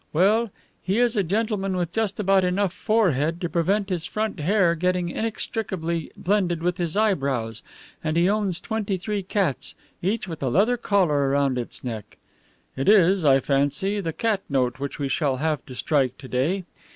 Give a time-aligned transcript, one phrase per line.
[0.13, 0.49] Well,
[0.81, 5.09] he is a gentleman with just about enough forehead to prevent his front hair getting
[5.09, 7.61] inextricably blended with his eyebrows,
[8.03, 12.17] and he owns twenty three cats, each with a leather collar round its neck.
[12.75, 16.63] It is, I fancy, the cat note which we shall have to strike to day.